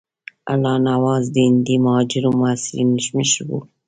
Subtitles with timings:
[0.51, 3.59] الله نواز د هندي مهاجرو محصلینو مشر وو.